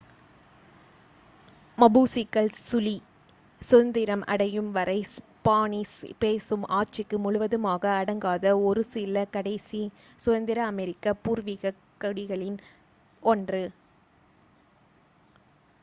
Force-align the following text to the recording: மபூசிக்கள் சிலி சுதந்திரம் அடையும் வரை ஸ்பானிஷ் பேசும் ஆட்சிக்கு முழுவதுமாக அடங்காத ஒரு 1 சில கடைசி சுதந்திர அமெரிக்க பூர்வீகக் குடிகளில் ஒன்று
மபூசிக்கள் 1.77 2.49
சிலி 2.61 2.93
சுதந்திரம் 3.61 4.23
அடையும் 4.25 4.71
வரை 4.71 4.97
ஸ்பானிஷ் 5.11 5.99
பேசும் 6.19 6.65
ஆட்சிக்கு 6.79 7.19
முழுவதுமாக 7.25 7.91
அடங்காத 7.99 8.55
ஒரு 8.63 8.83
1 8.83 8.87
சில 8.95 9.25
கடைசி 9.35 9.83
சுதந்திர 10.21 10.65
அமெரிக்க 10.71 11.15
பூர்வீகக் 11.23 11.81
குடிகளில் 12.01 12.59
ஒன்று 13.23 13.63